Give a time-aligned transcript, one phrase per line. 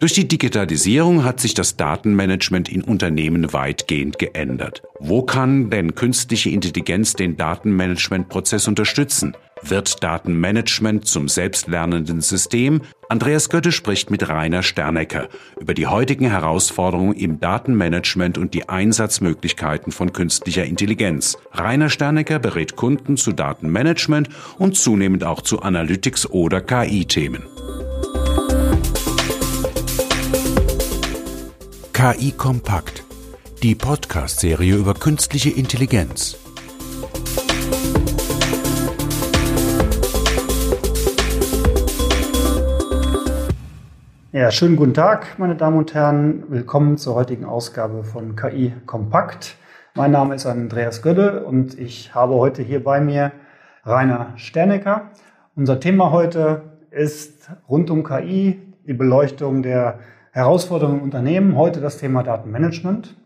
[0.00, 4.82] Durch die Digitalisierung hat sich das Datenmanagement in Unternehmen weitgehend geändert.
[5.00, 9.36] Wo kann denn künstliche Intelligenz den Datenmanagementprozess unterstützen?
[9.62, 12.82] Wird Datenmanagement zum selbstlernenden System?
[13.08, 15.28] Andreas Götte spricht mit Rainer Sternecker
[15.60, 21.36] über die heutigen Herausforderungen im Datenmanagement und die Einsatzmöglichkeiten von künstlicher Intelligenz.
[21.52, 27.42] Rainer Sternecker berät Kunden zu Datenmanagement und zunehmend auch zu Analytics oder KI-Themen.
[32.00, 33.02] KI Kompakt,
[33.60, 36.38] die Podcast-Serie über künstliche Intelligenz.
[44.30, 46.44] Ja, schönen guten Tag, meine Damen und Herren.
[46.48, 49.56] Willkommen zur heutigen Ausgabe von KI Kompakt.
[49.96, 53.32] Mein Name ist Andreas Gödde und ich habe heute hier bei mir
[53.84, 55.10] Rainer Sternecker.
[55.56, 56.62] Unser Thema heute
[56.92, 59.98] ist rund um KI, die Beleuchtung der
[60.38, 61.56] Herausforderungen im Unternehmen.
[61.56, 63.16] Heute das Thema Datenmanagement.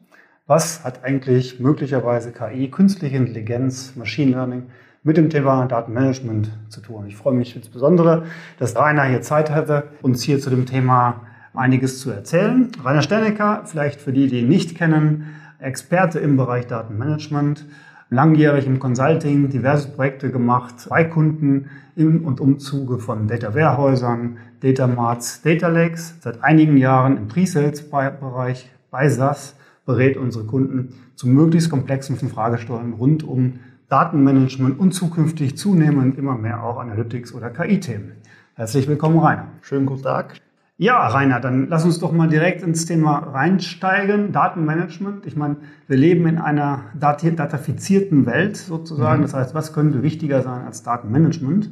[0.46, 4.62] Was hat eigentlich möglicherweise KI, künstliche Intelligenz, Machine Learning
[5.02, 7.04] mit dem Thema Datenmanagement zu tun?
[7.06, 8.22] Ich freue mich insbesondere,
[8.58, 11.20] dass Rainer hier Zeit hatte, uns hier zu dem Thema
[11.52, 12.72] einiges zu erzählen.
[12.82, 17.66] Rainer Sternecker, vielleicht für die, die ihn nicht kennen, Experte im Bereich Datenmanagement,
[18.08, 24.86] langjährig im Consulting, diverse Projekte gemacht bei Kunden im und Umzuge von Data Warehäusern, Data
[24.86, 26.14] Marts, Data Lakes.
[26.20, 33.24] Seit einigen Jahren im Pre-Sales-Bereich bei SAS berät unsere Kunden zu möglichst komplexen Fragestellungen rund
[33.24, 38.12] um Datenmanagement und zukünftig zunehmend immer mehr auch Analytics oder KI-Themen.
[38.54, 39.48] Herzlich willkommen, Rainer.
[39.62, 40.34] Schönen guten Tag.
[40.76, 44.30] Ja, Rainer, dann lass uns doch mal direkt ins Thema reinsteigen.
[44.30, 45.26] Datenmanagement.
[45.26, 45.56] Ich meine,
[45.88, 49.18] wir leben in einer datafizierten Welt sozusagen.
[49.18, 49.22] Mhm.
[49.24, 51.70] Das heißt, was könnte wichtiger sein als Datenmanagement?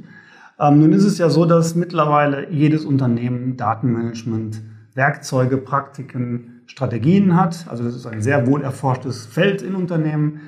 [0.61, 4.61] Ähm, nun ist es ja so, dass mittlerweile jedes Unternehmen Datenmanagement
[4.95, 7.67] Werkzeuge, Praktiken, Strategien hat.
[7.69, 10.41] Also das ist ein sehr wohl erforschtes Feld in Unternehmen.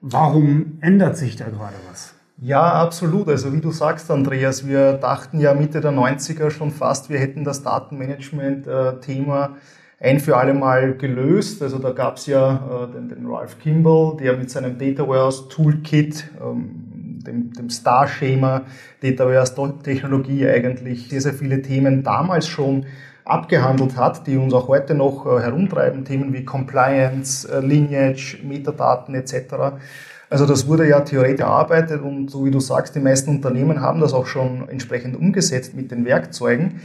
[0.00, 2.14] Warum ändert sich da gerade was?
[2.40, 3.28] Ja, absolut.
[3.28, 7.44] Also wie du sagst, Andreas, wir dachten ja Mitte der 90er schon fast, wir hätten
[7.44, 9.56] das Datenmanagement-Thema
[10.00, 11.62] ein für alle Mal gelöst.
[11.62, 15.48] Also da gab es ja äh, den, den, Ralph Kimball, der mit seinem Data Warehouse
[15.48, 16.87] Toolkit, ähm,
[17.28, 18.62] dem, dem Star-Schema
[19.02, 22.86] Data Warehouse Technologie eigentlich sehr, sehr viele Themen damals schon
[23.24, 29.14] abgehandelt hat, die uns auch heute noch äh, herumtreiben, Themen wie Compliance, äh, Lineage, Metadaten
[29.14, 29.76] etc.
[30.30, 34.00] Also das wurde ja theoretisch erarbeitet und so wie du sagst, die meisten Unternehmen haben
[34.00, 36.80] das auch schon entsprechend umgesetzt mit den Werkzeugen.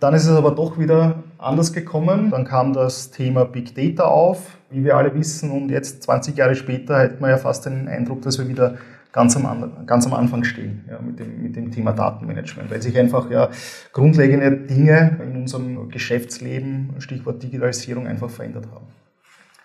[0.00, 2.30] Dann ist es aber doch wieder anders gekommen.
[2.30, 5.50] Dann kam das Thema Big Data auf, wie wir alle wissen.
[5.50, 8.74] Und jetzt, 20 Jahre später, hätte man ja fast den Eindruck, dass wir wieder
[9.14, 12.98] ganz am, ganz am Anfang stehen ja, mit, dem, mit dem Thema Datenmanagement, weil sich
[12.98, 13.48] einfach ja
[13.92, 18.86] grundlegende Dinge in unserem Geschäftsleben, Stichwort Digitalisierung, einfach verändert haben.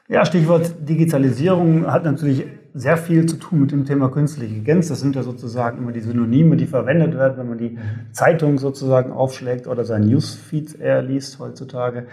[0.08, 2.46] Ja, Stichwort Digitalisierung hat natürlich
[2.76, 4.88] sehr viel zu tun mit dem Thema künstliche Intelligenz.
[4.88, 7.80] Das sind ja sozusagen immer die Synonyme, die verwendet werden, wenn man die mhm.
[8.12, 12.06] Zeitung sozusagen aufschlägt oder sein Newsfeed eher liest heutzutage.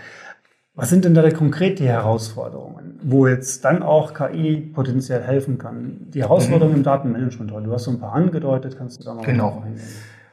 [0.77, 6.09] Was sind denn da konkret die Herausforderungen, wo jetzt dann auch KI potenziell helfen kann?
[6.13, 6.81] Die Herausforderungen mhm.
[6.81, 9.63] im Datenmanagement, du hast so ein paar angedeutet, kannst du da mal genau.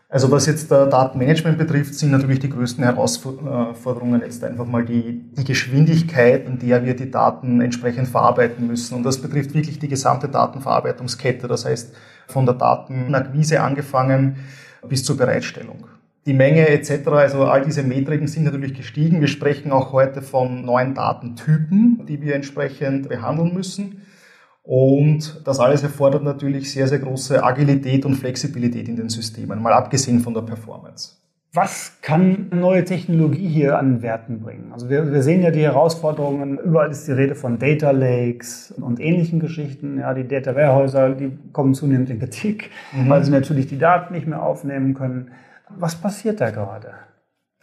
[0.10, 5.24] Also was jetzt der Datenmanagement betrifft, sind natürlich die größten Herausforderungen jetzt einfach mal die,
[5.32, 8.96] die Geschwindigkeit, in der wir die Daten entsprechend verarbeiten müssen.
[8.96, 11.48] Und das betrifft wirklich die gesamte Datenverarbeitungskette.
[11.48, 11.96] Das heißt,
[12.28, 14.36] von der Datenakquise angefangen
[14.88, 15.88] bis zur Bereitstellung.
[16.26, 19.20] Die Menge etc., also all diese Metriken sind natürlich gestiegen.
[19.20, 24.02] Wir sprechen auch heute von neuen Datentypen, die wir entsprechend behandeln müssen.
[24.64, 29.74] Und das alles erfordert natürlich sehr, sehr große Agilität und Flexibilität in den Systemen, mal
[29.74, 31.18] abgesehen von der Performance.
[31.56, 34.72] Was kann neue Technologie hier an Werten bringen?
[34.72, 39.00] Also wir, wir, sehen ja die Herausforderungen, überall ist die Rede von Data Lakes und
[39.00, 40.00] ähnlichen Geschichten.
[40.00, 43.08] Ja, die Data Warehäuser, die kommen zunehmend in Kritik, mhm.
[43.10, 45.30] weil sie natürlich die Daten nicht mehr aufnehmen können.
[45.78, 46.94] Was passiert da gerade?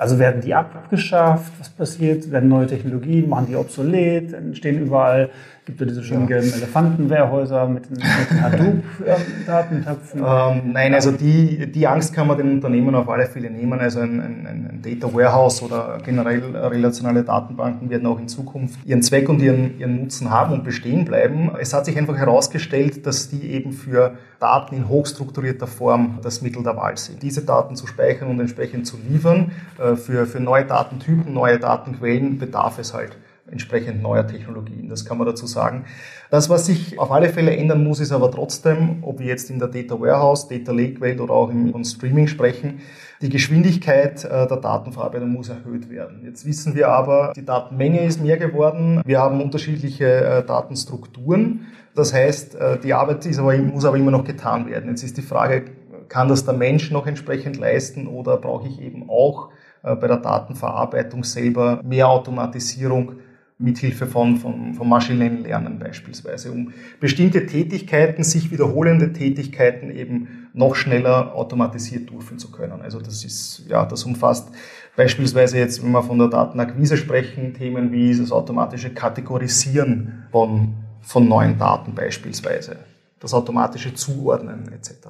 [0.00, 1.52] Also werden die abgeschafft?
[1.58, 2.30] Was passiert?
[2.30, 4.32] Werden neue Technologien, machen die obsolet?
[4.32, 5.28] Entstehen überall
[5.66, 6.38] Gibt es diese schönen ja.
[6.38, 10.20] gelben Elefantenwehrhäuser mit den, mit den Hadoop-Datentöpfen?
[10.30, 13.80] Ähm, nein, also die, die Angst kann man den Unternehmen auf alle Fälle nehmen.
[13.80, 19.02] Also ein, ein, ein Data Warehouse oder generell relationale Datenbanken werden auch in Zukunft ihren
[19.02, 21.50] Zweck und ihren, ihren Nutzen haben und bestehen bleiben.
[21.58, 26.62] Es hat sich einfach herausgestellt, dass die eben für Daten in hochstrukturierter Form das Mittel
[26.62, 27.22] der Wahl sind.
[27.22, 32.38] Diese Daten zu speichern und entsprechend zu liefern, äh, für, für neue Datentypen, neue Datenquellen
[32.38, 33.16] bedarf es halt
[33.50, 34.88] entsprechend neuer Technologien.
[34.88, 35.84] Das kann man dazu sagen.
[36.30, 39.58] Das, was sich auf alle Fälle ändern muss, ist aber trotzdem, ob wir jetzt in
[39.58, 42.80] der Data Warehouse, Data Lake Welt oder auch im Streaming sprechen,
[43.22, 46.22] die Geschwindigkeit äh, der Datenverarbeitung muss erhöht werden.
[46.24, 49.02] Jetzt wissen wir aber, die Datenmenge ist mehr geworden.
[49.04, 51.66] Wir haben unterschiedliche äh, Datenstrukturen.
[51.94, 54.88] Das heißt, äh, die Arbeit aber, muss aber immer noch getan werden.
[54.88, 55.64] Jetzt ist die Frage,
[56.08, 59.50] kann das der Mensch noch entsprechend leisten oder brauche ich eben auch
[59.82, 63.12] bei der Datenverarbeitung selber mehr Automatisierung
[63.60, 70.74] mithilfe von, von, von maschinellen Lernen beispielsweise, um bestimmte Tätigkeiten, sich wiederholende Tätigkeiten eben noch
[70.74, 72.80] schneller automatisiert durchführen zu können.
[72.80, 74.48] Also das ist, ja, das umfasst
[74.96, 81.28] beispielsweise jetzt, wenn wir von der Datenakquise sprechen, Themen wie das automatische Kategorisieren von, von
[81.28, 82.76] neuen Daten beispielsweise,
[83.20, 85.08] das automatische Zuordnen etc.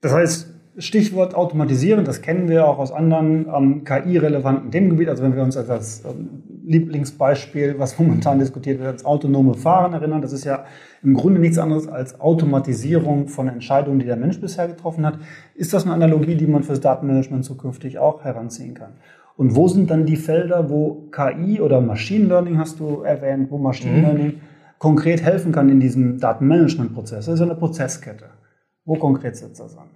[0.00, 5.10] Das heißt, Stichwort automatisieren, das kennen wir auch aus anderen ähm, KI-relevanten Themengebieten.
[5.10, 9.92] Also wenn wir uns als das ähm, Lieblingsbeispiel, was momentan diskutiert wird, als autonome Fahren
[9.92, 10.64] erinnern, das ist ja
[11.02, 15.18] im Grunde nichts anderes als Automatisierung von Entscheidungen, die der Mensch bisher getroffen hat.
[15.54, 18.94] Ist das eine Analogie, die man fürs Datenmanagement zukünftig auch heranziehen kann?
[19.36, 23.58] Und wo sind dann die Felder, wo KI oder Machine Learning hast du erwähnt, wo
[23.58, 24.02] Machine mhm.
[24.02, 24.40] Learning
[24.78, 27.26] konkret helfen kann in diesem Datenmanagement-Prozess?
[27.26, 28.26] Das ist eine Prozesskette.
[28.84, 29.88] Wo konkret setzt das an?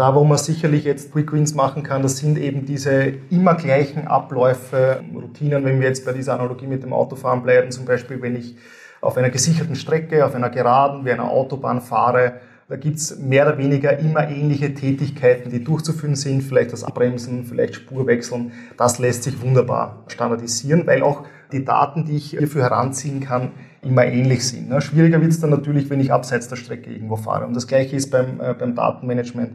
[0.00, 4.08] Da, wo man sicherlich jetzt Quick Wins machen kann, das sind eben diese immer gleichen
[4.08, 8.34] Abläufe, Routinen, wenn wir jetzt bei dieser Analogie mit dem Autofahren bleiben, zum Beispiel, wenn
[8.34, 8.56] ich
[9.02, 13.58] auf einer gesicherten Strecke, auf einer Geraden, wie einer Autobahn fahre, da gibt's mehr oder
[13.58, 18.52] weniger immer ähnliche Tätigkeiten, die durchzuführen sind, vielleicht das Abbremsen, vielleicht Spurwechseln.
[18.78, 23.50] Das lässt sich wunderbar standardisieren, weil auch die Daten, die ich hierfür heranziehen kann,
[23.82, 24.70] immer ähnlich sind.
[24.82, 27.46] Schwieriger wird's dann natürlich, wenn ich abseits der Strecke irgendwo fahre.
[27.46, 29.52] Und das Gleiche ist beim, äh, beim Datenmanagement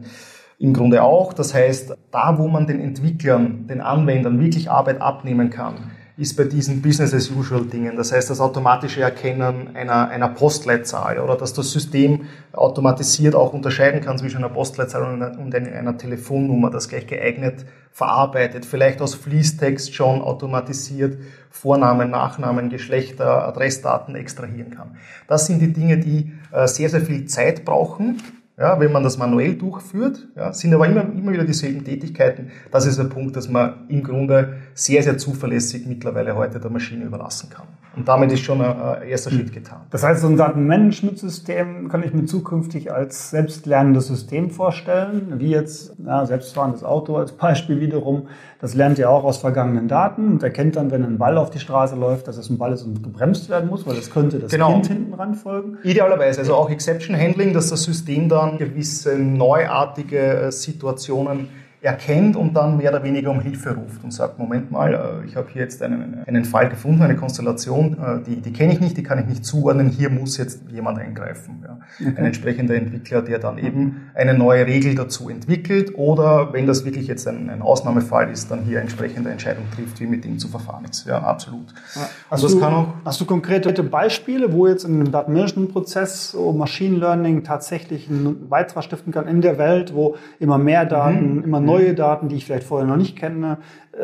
[0.58, 1.32] im Grunde auch.
[1.32, 6.44] Das heißt, da wo man den Entwicklern, den Anwendern wirklich Arbeit abnehmen kann, ist bei
[6.44, 7.96] diesen Business-as-usual-Dingen.
[7.96, 14.00] Das heißt, das automatische Erkennen einer, einer Postleitzahl oder dass das System automatisiert auch unterscheiden
[14.00, 19.14] kann zwischen einer Postleitzahl und einer, und einer Telefonnummer, das gleich geeignet verarbeitet, vielleicht aus
[19.14, 21.18] Fließtext schon automatisiert
[21.50, 24.96] Vornamen, Nachnamen, Geschlechter, Adressdaten extrahieren kann.
[25.28, 28.22] Das sind die Dinge, die äh, sehr, sehr viel Zeit brauchen
[28.58, 32.50] ja, wenn man das manuell durchführt, ja, sind aber immer, immer wieder dieselben Tätigkeiten.
[32.70, 37.04] Das ist der Punkt, dass man im Grunde sehr, sehr zuverlässig mittlerweile heute der Maschine
[37.04, 37.66] überlassen kann.
[37.96, 39.80] Und damit ist schon ein, ein erster Schritt getan.
[39.90, 45.94] Das heißt, so ein Datenmanagementsystem kann ich mir zukünftig als selbstlernendes System vorstellen, wie jetzt
[46.04, 48.28] ja, selbstfahrendes Auto als Beispiel wiederum.
[48.60, 51.58] Das lernt ja auch aus vergangenen Daten und erkennt dann, wenn ein Ball auf die
[51.58, 54.50] Straße läuft, dass es ein Ball ist und gebremst werden muss, weil es könnte das
[54.50, 54.72] genau.
[54.72, 55.78] Kind hinten ranfolgen.
[55.82, 61.48] Idealerweise, also auch Exception Handling, dass das System dann gewisse neuartige äh, Situationen
[61.82, 65.36] erkennt und dann mehr oder weniger um Hilfe ruft und sagt, Moment mal, äh, ich
[65.36, 68.96] habe hier jetzt einen, einen Fall gefunden, eine Konstellation, äh, die, die kenne ich nicht,
[68.96, 71.64] die kann ich nicht zuordnen, hier muss jetzt jemand eingreifen.
[71.64, 71.78] Ja.
[72.00, 72.14] Okay.
[72.16, 77.06] Ein entsprechender Entwickler, der dann eben eine neue Regel dazu entwickelt oder wenn das wirklich
[77.06, 80.84] jetzt ein, ein Ausnahmefall ist, dann hier entsprechende Entscheidung trifft, wie mit ihm zu verfahren
[80.90, 81.06] ist.
[81.06, 81.74] Ja, absolut.
[81.94, 82.08] Ja.
[82.30, 87.44] Hast, du, auch, hast du konkrete Beispiele, wo jetzt in einem Datenmanagement-Prozess so Machine Learning
[87.44, 91.44] tatsächlich einen Beitrag stiften kann in der Welt, wo immer mehr Daten, mhm.
[91.44, 93.58] immer neue Daten, die ich vielleicht vorher noch nicht kenne.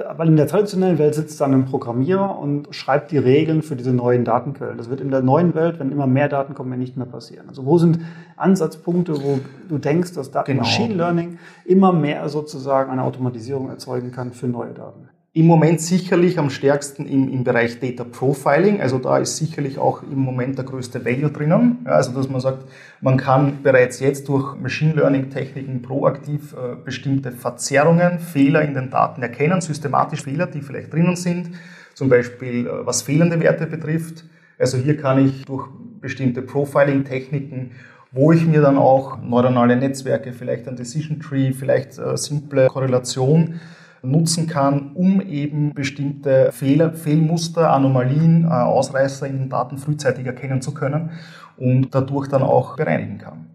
[0.09, 3.77] Aber äh, in der traditionellen Welt sitzt dann ein Programmierer und schreibt die Regeln für
[3.77, 4.77] diese neuen Datenquellen.
[4.77, 7.49] Das wird in der neuen Welt, wenn immer mehr Daten kommen, nicht mehr passieren.
[7.49, 8.01] Also wo sind
[8.37, 9.39] Ansatzpunkte, wo
[9.69, 10.63] du denkst, dass Daten genau.
[10.63, 15.09] Machine Learning immer mehr sozusagen eine Automatisierung erzeugen kann für neue Daten?
[15.35, 18.83] Im Moment sicherlich am stärksten im, im Bereich Data Profiling.
[18.83, 21.79] Also da ist sicherlich auch im Moment der größte Value drinnen.
[21.87, 22.65] Ja, also dass man sagt,
[23.01, 28.91] man kann bereits jetzt durch Machine Learning Techniken proaktiv äh, bestimmte Verzerrungen, Fehler in den
[28.91, 31.53] Daten erkennen, systematisch Fehler, die vielleicht drinnen sind.
[31.95, 34.25] Zum Beispiel äh, was fehlende Werte betrifft.
[34.59, 35.67] Also hier kann ich durch
[35.99, 37.71] bestimmte Profiling Techniken
[38.15, 43.59] wo ich mir dann auch neuronale Netzwerke, vielleicht ein Decision Tree, vielleicht äh, simple Korrelation
[44.03, 50.61] nutzen kann, um eben bestimmte Fehler, Fehlmuster, Anomalien, äh, Ausreißer in den Daten frühzeitig erkennen
[50.61, 51.11] zu können
[51.57, 53.47] und dadurch dann auch bereinigen kann.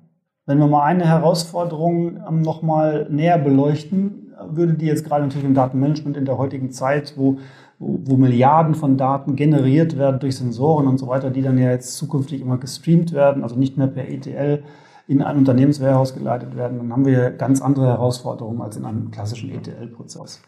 [0.45, 5.53] Wenn wir mal eine Herausforderung ähm, nochmal näher beleuchten, würde die jetzt gerade natürlich im
[5.53, 7.39] Datenmanagement in der heutigen Zeit, wo,
[7.79, 11.71] wo, wo Milliarden von Daten generiert werden durch Sensoren und so weiter, die dann ja
[11.71, 14.63] jetzt zukünftig immer gestreamt werden, also nicht mehr per ETL
[15.07, 19.49] in ein Unternehmenswarehouse geleitet werden, dann haben wir ganz andere Herausforderungen als in einem klassischen
[19.49, 20.41] ETL-Prozess.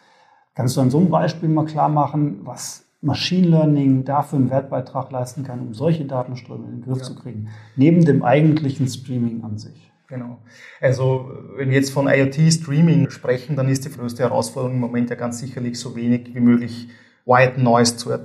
[0.54, 5.12] Kannst du an so einem Beispiel mal klar machen, was Machine Learning dafür einen Wertbeitrag
[5.12, 7.04] leisten kann, um solche Datenströme in den Griff ja.
[7.04, 7.48] zu kriegen,
[7.78, 9.90] neben dem eigentlichen Streaming an sich?
[10.08, 10.40] Genau.
[10.82, 15.16] Also wenn wir jetzt von IoT-Streaming sprechen, dann ist die größte Herausforderung im Moment ja
[15.16, 16.90] ganz sicherlich so wenig wie möglich
[17.30, 18.18] White Noise zu, äh,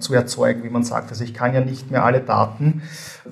[0.00, 1.08] zu erzeugen, wie man sagt.
[1.08, 2.82] Also ich kann ja nicht mehr alle Daten,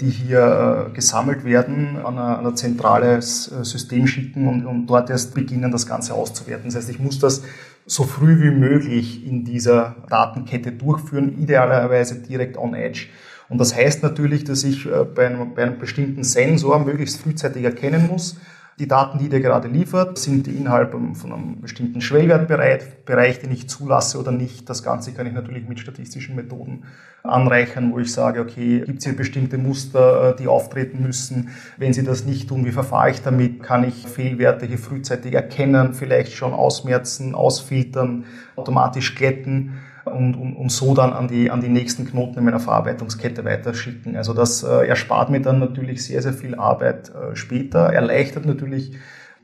[0.00, 5.10] die hier äh, gesammelt werden, an ein, ein zentrales äh, System schicken und, und dort
[5.10, 6.64] erst beginnen, das Ganze auszuwerten.
[6.64, 7.42] Das heißt, ich muss das
[7.84, 13.08] so früh wie möglich in dieser Datenkette durchführen, idealerweise direkt on Edge.
[13.50, 17.64] Und das heißt natürlich, dass ich äh, bei einem, bei einem bestimmten Sensor möglichst frühzeitig
[17.64, 18.36] erkennen muss,
[18.78, 23.68] die Daten, die der gerade liefert, sind die innerhalb von einem bestimmten Schwellwertbereich, den ich
[23.68, 24.70] zulasse oder nicht.
[24.70, 26.84] Das Ganze kann ich natürlich mit statistischen Methoden
[27.24, 31.50] anreichern, wo ich sage, okay, gibt es hier bestimmte Muster, äh, die auftreten müssen?
[31.76, 33.62] Wenn sie das nicht tun, wie verfahre ich damit?
[33.64, 39.72] Kann ich Fehlwerte hier frühzeitig erkennen, vielleicht schon ausmerzen, ausfiltern, automatisch glätten?
[40.12, 44.16] Und, und, und so dann an die, an die nächsten Knoten in meiner Verarbeitungskette weiterschicken.
[44.16, 48.92] Also das äh, erspart mir dann natürlich sehr, sehr viel Arbeit äh, später, erleichtert natürlich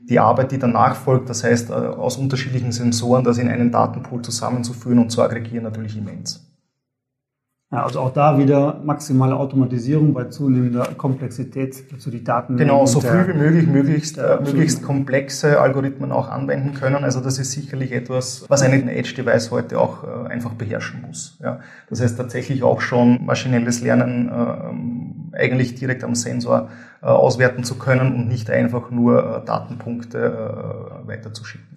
[0.07, 4.21] die Arbeit, die danach folgt, das heißt äh, aus unterschiedlichen Sensoren das in einen Datenpool
[4.21, 6.44] zusammenzuführen und zu aggregieren, natürlich immens.
[7.75, 12.55] Ja, also auch da wieder maximale Automatisierung bei zunehmender Komplexität zu die Daten.
[12.55, 17.03] Genau, so früh wie möglich, möglichst, äh, möglichst komplexe Algorithmen auch anwenden können.
[17.03, 21.37] Also das ist sicherlich etwas, was ein Edge-Device heute auch äh, einfach beherrschen muss.
[21.43, 21.59] Ja.
[21.89, 24.29] Das heißt tatsächlich auch schon maschinelles Lernen
[25.33, 26.69] äh, eigentlich direkt am Sensor
[27.01, 30.17] äh, auswerten zu können und nicht einfach nur äh, Datenpunkte
[31.03, 31.67] äh, weiterzuschicken.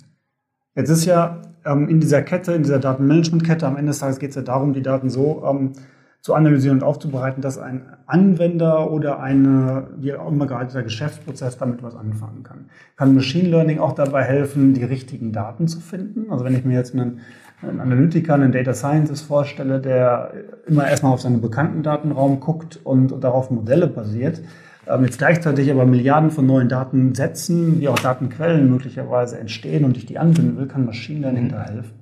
[0.77, 4.31] Jetzt ist ja ähm, in dieser Kette, in dieser Datenmanagement-Kette, am Ende des Tages geht
[4.31, 5.73] es ja darum, die Daten so ähm,
[6.21, 11.59] zu analysieren und aufzubereiten, dass ein Anwender oder eine, wie auch immer gerade der Geschäftsprozess
[11.59, 12.67] damit was anfangen kann.
[12.97, 16.31] Kann Machine Learning auch dabei helfen, die richtigen Daten zu finden?
[16.31, 17.21] Also wenn ich mir jetzt einen,
[17.63, 20.33] einen Analytiker, einen Data Scientist vorstelle, der
[20.67, 24.43] immer erstmal auf seinen bekannten Datenraum guckt und darauf Modelle basiert,
[24.89, 30.07] ähm, jetzt gleichzeitig aber Milliarden von neuen Datensätzen, wie auch Datenquellen möglicherweise entstehen und ich
[30.07, 31.51] die anbinden will, kann Machine Learning mhm.
[31.51, 31.93] da helfen?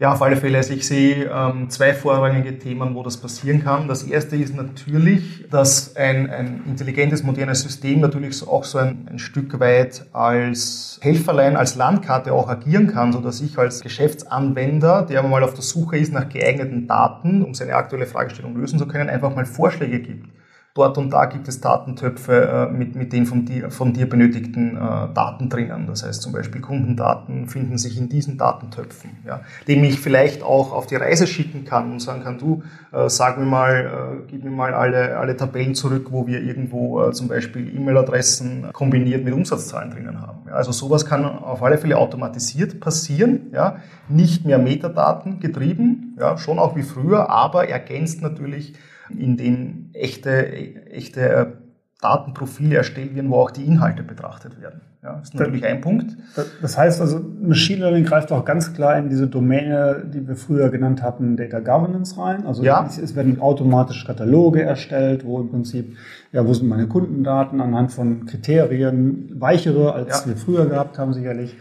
[0.00, 0.58] Ja, auf alle Fälle.
[0.58, 3.88] Also ich sehe ähm, zwei vorrangige Themen, wo das passieren kann.
[3.88, 9.18] Das erste ist natürlich, dass ein, ein intelligentes, modernes System natürlich auch so ein, ein
[9.18, 15.24] Stück weit als Helferlein, als Landkarte auch agieren kann, so dass ich als Geschäftsanwender, der
[15.24, 19.10] mal auf der Suche ist nach geeigneten Daten, um seine aktuelle Fragestellung lösen zu können,
[19.10, 20.28] einfach mal Vorschläge gibt
[20.78, 24.76] dort und da gibt es Datentöpfe äh, mit, mit den von dir, von dir benötigten
[24.76, 24.80] äh,
[25.12, 25.86] Daten drinnen.
[25.86, 30.72] Das heißt zum Beispiel Kundendaten finden sich in diesen Datentöpfen, ja, den ich vielleicht auch
[30.72, 34.44] auf die Reise schicken kann und sagen kann, du, äh, sag mir mal, äh, gib
[34.44, 39.34] mir mal alle, alle Tabellen zurück, wo wir irgendwo äh, zum Beispiel E-Mail-Adressen kombiniert mit
[39.34, 40.38] Umsatzzahlen drinnen haben.
[40.46, 43.76] Ja, also sowas kann auf alle Fälle automatisiert passieren, ja,
[44.08, 48.74] nicht mehr Metadaten getrieben, ja, schon auch wie früher, aber ergänzt natürlich
[49.16, 51.58] in dem echte, echte
[52.00, 54.80] Datenprofile erstellt werden, wo auch die Inhalte betrachtet werden.
[55.02, 56.16] Ja, das ist natürlich ein Punkt.
[56.60, 60.70] Das heißt also, Machine Learning greift auch ganz klar in diese Domäne, die wir früher
[60.70, 62.46] genannt hatten, Data Governance rein.
[62.46, 62.84] Also ja.
[62.84, 65.96] es werden automatisch Kataloge erstellt, wo im Prinzip,
[66.32, 70.30] ja, wo sind meine Kundendaten anhand von Kriterien, weichere, als ja.
[70.30, 71.56] wir früher gehabt haben sicherlich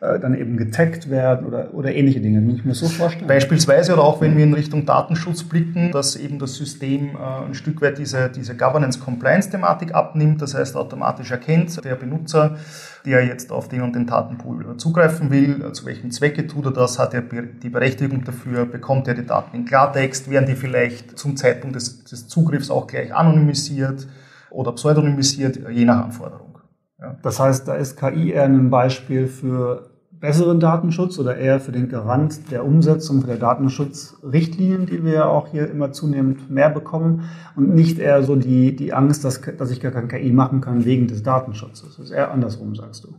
[0.00, 2.40] äh, dann eben getaggt werden oder, oder ähnliche Dinge.
[2.40, 3.26] Muss ich mir so vorstellen?
[3.26, 7.52] Beispielsweise oder auch wenn wir in Richtung Datenschutz blicken, dass eben das System äh, ein
[7.52, 12.56] Stück weit diese, diese Governance-Compliance-Thematik abnimmt, das heißt automatisch erkennt, der Benutzer,
[13.04, 16.98] der jetzt auf den und den Datenpool zugreifen will, zu welchem Zwecke tut er das,
[16.98, 21.36] hat er die Berechtigung dafür, bekommt er die Daten in Klartext, werden die vielleicht zum
[21.36, 24.08] Zeitpunkt des, des Zugriffs auch gleich anonymisiert
[24.48, 26.58] oder pseudonymisiert, je nach Anforderung.
[26.98, 27.16] Ja.
[27.22, 29.89] Das heißt, da ist KI eher ein Beispiel für
[30.20, 35.48] besseren Datenschutz oder eher für den Garant der Umsetzung der Datenschutzrichtlinien, die wir ja auch
[35.48, 37.24] hier immer zunehmend mehr bekommen
[37.56, 40.84] und nicht eher so die, die Angst, dass, dass ich gar kein KI machen kann
[40.84, 41.96] wegen des Datenschutzes.
[41.96, 43.14] Das ist eher andersrum, sagst du.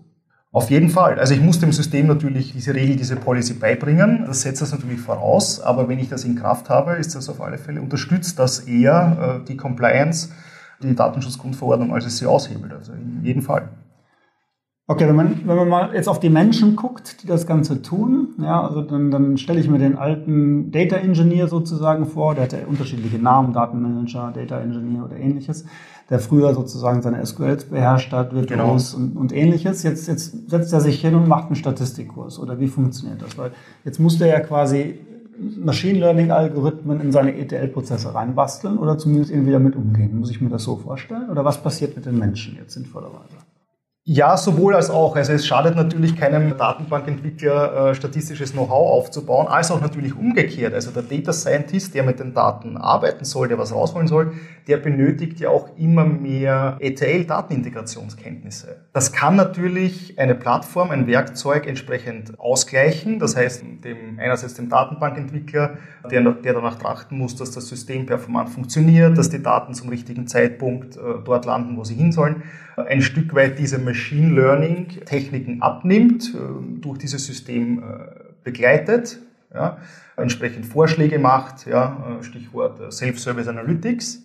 [0.53, 1.17] Auf jeden Fall.
[1.17, 4.25] Also ich muss dem System natürlich diese Regel, diese Policy beibringen.
[4.27, 5.61] Das setzt das natürlich voraus.
[5.61, 9.39] Aber wenn ich das in Kraft habe, ist das auf alle Fälle, unterstützt das eher
[9.41, 10.29] äh, die Compliance,
[10.83, 12.73] die Datenschutzgrundverordnung, als es sie aushebelt.
[12.73, 13.69] Also in jedem Fall.
[14.91, 18.33] Okay, wenn man, wenn man mal jetzt auf die Menschen guckt, die das Ganze tun,
[18.39, 22.51] ja, also dann, dann stelle ich mir den alten Data Engineer sozusagen vor, der hat
[22.51, 25.63] ja unterschiedliche Namen, Datenmanager, Data Engineer oder ähnliches,
[26.09, 29.05] der früher sozusagen seine SQLs beherrscht hat, Virtuos genau.
[29.05, 29.81] und, und ähnliches.
[29.83, 32.37] Jetzt, jetzt setzt er sich hin und macht einen Statistikkurs.
[32.37, 33.37] Oder wie funktioniert das?
[33.37, 33.51] Weil
[33.85, 34.99] jetzt muss der ja quasi
[35.39, 40.19] Machine Learning Algorithmen in seine ETL-Prozesse reinbasteln oder zumindest irgendwie damit umgehen.
[40.19, 41.29] Muss ich mir das so vorstellen?
[41.29, 43.37] Oder was passiert mit den Menschen jetzt sinnvollerweise?
[44.03, 45.15] Ja, sowohl als auch.
[45.15, 50.73] Also es schadet natürlich keinem Datenbankentwickler, äh, statistisches Know-how aufzubauen, als auch natürlich umgekehrt.
[50.73, 54.33] Also der Data Scientist, der mit den Daten arbeiten soll, der was rausholen soll,
[54.67, 58.87] der benötigt ja auch immer mehr ETL-Datenintegrationskenntnisse.
[58.91, 63.19] Das kann natürlich eine Plattform, ein Werkzeug entsprechend ausgleichen.
[63.19, 65.77] Das heißt, dem, einerseits dem Datenbankentwickler,
[66.09, 70.25] der, der danach trachten muss, dass das System performant funktioniert, dass die Daten zum richtigen
[70.25, 72.41] Zeitpunkt äh, dort landen, wo sie hin sollen,
[72.77, 76.37] ein Stück weit diese Machine Learning Techniken abnimmt, äh,
[76.79, 77.83] durch dieses System äh,
[78.43, 79.19] begleitet,
[79.53, 79.79] ja,
[80.15, 84.23] entsprechend Vorschläge macht, ja, äh, Stichwort Self-Service Analytics.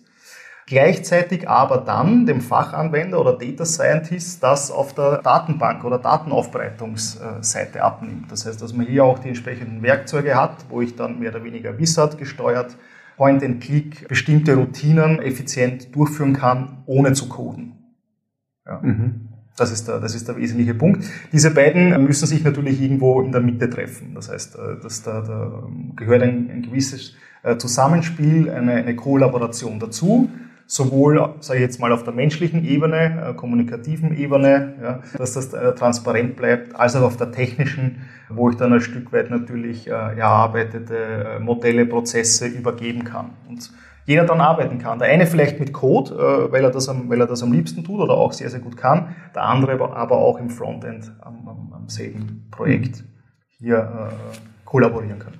[0.67, 8.31] Gleichzeitig aber dann dem Fachanwender oder Data Scientist das auf der Datenbank oder Datenaufbereitungsseite abnimmt.
[8.31, 11.43] Das heißt, dass man hier auch die entsprechenden Werkzeuge hat, wo ich dann mehr oder
[11.43, 12.75] weniger Wizard gesteuert
[13.15, 17.73] Point and Click bestimmte Routinen effizient durchführen kann, ohne zu coden.
[18.65, 18.79] Ja.
[18.81, 19.26] Mhm.
[19.57, 21.03] Das ist, der, das ist der wesentliche Punkt.
[21.31, 24.13] Diese beiden müssen sich natürlich irgendwo in der Mitte treffen.
[24.13, 25.63] Das heißt, äh, dass da, da
[25.95, 30.29] gehört ein, ein gewisses äh, Zusammenspiel, eine, eine Kollaboration dazu
[30.69, 35.49] sowohl, sage ich jetzt mal, auf der menschlichen Ebene, äh, kommunikativen Ebene, ja, dass das
[35.49, 41.39] transparent bleibt, als auch auf der technischen, wo ich dann ein Stück weit natürlich erarbeitete
[41.39, 43.29] Modelle, Prozesse übergeben kann.
[43.47, 43.71] Und
[44.07, 44.99] jeder dann arbeiten kann.
[44.99, 47.83] Der eine vielleicht mit Code, äh, weil, er das am, weil er das am liebsten
[47.83, 49.15] tut oder auch sehr, sehr gut kann.
[49.35, 53.03] Der andere aber auch im Frontend am, am, am selben Projekt
[53.59, 55.33] hier äh, kollaborieren kann.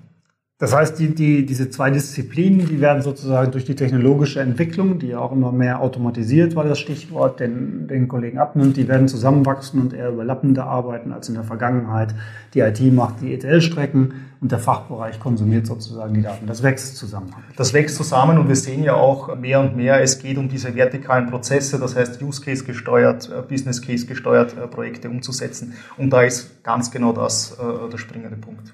[0.60, 5.10] Das heißt, die, die, diese zwei Disziplinen, die werden sozusagen durch die technologische Entwicklung, die
[5.10, 9.80] ja auch immer mehr automatisiert war, das Stichwort, den, den Kollegen abnimmt, die werden zusammenwachsen
[9.80, 12.16] und eher überlappender arbeiten als in der Vergangenheit.
[12.56, 16.48] Die IT macht die ETL-Strecken und der Fachbereich konsumiert sozusagen die Daten.
[16.48, 17.36] Das wächst zusammen.
[17.56, 20.74] Das wächst zusammen und wir sehen ja auch mehr und mehr, es geht um diese
[20.74, 25.74] vertikalen Prozesse, das heißt Use Case gesteuert, äh, Business Case gesteuert, äh, Projekte umzusetzen.
[25.98, 28.74] Und da ist ganz genau das äh, der springende Punkt.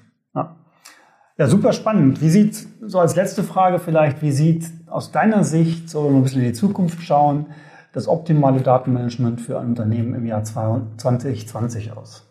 [1.36, 1.48] Ja.
[1.48, 2.20] Super spannend.
[2.20, 6.18] Wie sieht, so als letzte Frage vielleicht, wie sieht aus deiner Sicht, so wenn wir
[6.18, 7.46] ein bisschen in die Zukunft schauen,
[7.92, 12.24] das optimale Datenmanagement für ein Unternehmen im Jahr 2020 aus?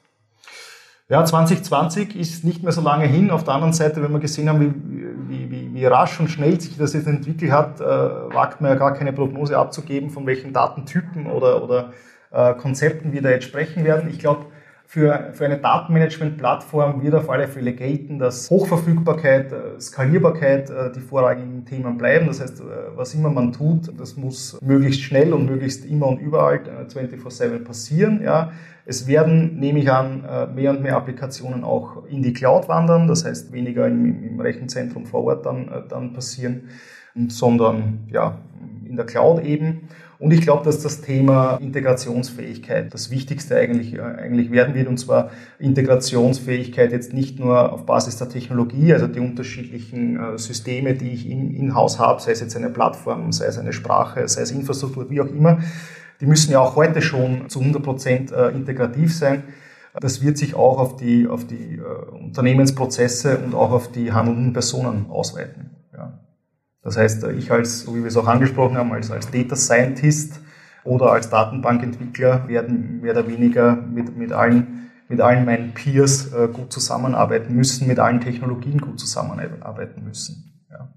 [1.10, 3.30] Ja, 2020 ist nicht mehr so lange hin.
[3.30, 6.78] Auf der anderen Seite, wenn wir gesehen haben, wie, wie, wie rasch und schnell sich
[6.78, 11.28] das jetzt entwickelt hat, äh, wagt man ja gar keine Prognose abzugeben, von welchen Datentypen
[11.28, 11.92] oder, oder
[12.32, 14.10] äh, Konzepten wir da jetzt sprechen werden.
[14.10, 14.46] Ich glaube,
[14.94, 21.00] für, für eine Datenmanagement-Plattform wird auf alle Fälle gelten, dass Hochverfügbarkeit, äh, Skalierbarkeit äh, die
[21.00, 22.28] vorrangigen Themen bleiben.
[22.28, 22.64] Das heißt, äh,
[22.96, 26.60] was immer man tut, das muss möglichst schnell und möglichst immer und überall
[26.94, 28.22] 24-7 passieren.
[28.24, 28.52] Ja.
[28.86, 33.26] Es werden, nehme ich an, mehr und mehr Applikationen auch in die Cloud wandern, das
[33.26, 36.68] heißt weniger im, im Rechenzentrum vor Ort dann, dann passieren,
[37.30, 38.42] sondern ja,
[38.86, 39.88] in der Cloud eben.
[40.20, 44.88] Und ich glaube, dass das Thema Integrationsfähigkeit das Wichtigste eigentlich, äh, eigentlich werden wird.
[44.88, 50.94] Und zwar Integrationsfähigkeit jetzt nicht nur auf Basis der Technologie, also die unterschiedlichen äh, Systeme,
[50.94, 54.52] die ich in-house habe, sei es jetzt eine Plattform, sei es eine Sprache, sei es
[54.52, 55.60] Infrastruktur, wie auch immer.
[56.22, 59.44] Die müssen ja auch heute schon zu 100 Prozent äh, integrativ sein.
[60.00, 61.80] Das wird sich auch auf die, auf die
[62.12, 65.73] Unternehmensprozesse und auch auf die handelnden Personen ausweiten.
[66.84, 70.42] Das heißt, ich als, so wie wir es auch angesprochen haben, als, als Data Scientist
[70.84, 76.50] oder als Datenbankentwickler werden mehr oder weniger mit, mit allen, mit allen meinen Peers äh,
[76.52, 80.66] gut zusammenarbeiten müssen, mit allen Technologien gut zusammenarbeiten müssen.
[80.70, 80.90] Ja.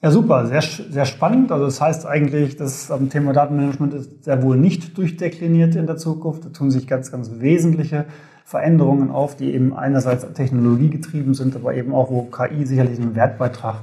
[0.00, 1.52] Ja, super, sehr, sehr spannend.
[1.52, 6.46] Also das heißt eigentlich, das Thema Datenmanagement ist sehr wohl nicht durchdekliniert in der Zukunft.
[6.46, 8.06] Da tun sich ganz, ganz wesentliche
[8.44, 13.76] Veränderungen auf, die eben einerseits technologiegetrieben sind, aber eben auch, wo KI sicherlich einen Wertbeitrag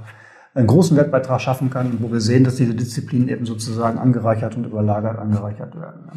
[0.53, 4.55] einen großen Wertbeitrag schaffen kann und wo wir sehen, dass diese Disziplinen eben sozusagen angereichert
[4.55, 6.09] und überlagert angereichert werden.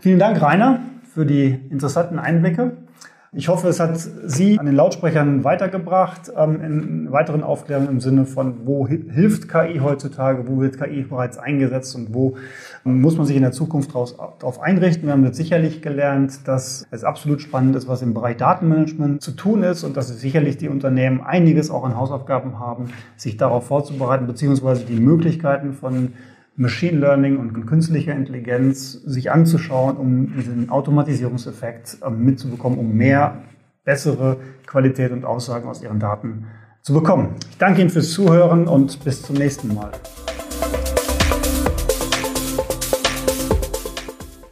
[0.00, 0.80] Vielen Dank, Rainer,
[1.14, 2.76] für die interessanten Einblicke.
[3.32, 8.26] Ich hoffe, es hat Sie an den Lautsprechern weitergebracht ähm, in weiteren Aufklärungen im Sinne
[8.26, 12.34] von, wo hilft KI heutzutage, wo wird KI bereits eingesetzt und wo
[12.84, 15.06] ähm, muss man sich in der Zukunft darauf einrichten.
[15.06, 19.30] Wir haben jetzt sicherlich gelernt, dass es absolut spannend ist, was im Bereich Datenmanagement zu
[19.30, 24.26] tun ist und dass sicherlich die Unternehmen einiges auch an Hausaufgaben haben, sich darauf vorzubereiten,
[24.26, 26.14] beziehungsweise die Möglichkeiten von
[26.60, 33.44] Machine Learning und künstlicher Intelligenz sich anzuschauen, um diesen Automatisierungseffekt ähm, mitzubekommen, um mehr,
[33.84, 36.48] bessere Qualität und Aussagen aus Ihren Daten
[36.82, 37.36] zu bekommen.
[37.48, 39.92] Ich danke Ihnen fürs Zuhören und bis zum nächsten Mal.